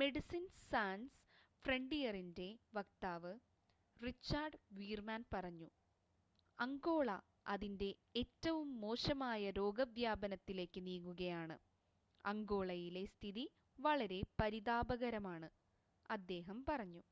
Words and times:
"Medicines 0.00 0.58
Sans 0.66 1.16
ഫ്രണ്ടിയറിന്റെ 1.64 2.46
വക്താവ് 2.76 3.32
Richard 4.00 4.60
Veerman 4.72 5.22
പറഞ്ഞു:അംഗോള 5.32 7.08
അതിന്റെ 7.46 7.90
ഏറ്റവും 8.14 8.68
മോശമായ 8.80 9.50
രോഗവ്യാപനത്തിലേക്ക് 9.58 10.82
നീങ്ങുകയാണ്, 10.86 11.56
അംഗോളയിലെ 12.24 13.04
സ്ഥിതി 13.06 13.46
വളരെ 13.78 14.20
പരിതാപകരമാണ്," 14.40 15.50
അദ്ദേഹം 16.10 16.60
പറഞ്ഞു. 16.70 17.04